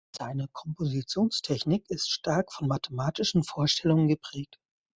[0.17, 4.57] Seine Kompositionstechnik ist stark von mathematischen Vorstellungen geprägt.